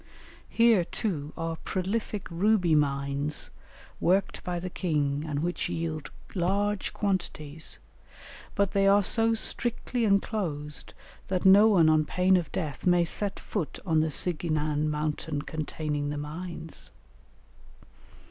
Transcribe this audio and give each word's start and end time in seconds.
Here, 0.49 0.83
too, 0.83 1.31
are 1.37 1.57
prolific 1.57 2.25
ruby 2.31 2.73
mines 2.73 3.51
worked 3.99 4.43
by 4.43 4.59
the 4.59 4.71
king 4.71 5.23
and 5.27 5.41
which 5.43 5.69
yield 5.69 6.09
large 6.33 6.91
quantities, 6.91 7.77
but 8.55 8.71
they 8.71 8.87
are 8.87 9.03
so 9.03 9.35
strictly 9.35 10.03
enclosed 10.05 10.95
that 11.27 11.45
no 11.45 11.67
one 11.67 11.87
on 11.87 12.05
pain 12.05 12.35
of 12.35 12.51
death 12.51 12.87
may 12.87 13.05
set 13.05 13.39
foot 13.39 13.77
on 13.85 13.99
the 13.99 14.09
Sighinan 14.09 14.89
mountain 14.89 15.43
containing 15.43 16.09
the 16.09 16.17
mines. 16.17 16.89